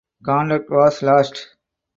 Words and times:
Contact 0.25 0.67
was 0.71 1.03
lost. 1.03 1.57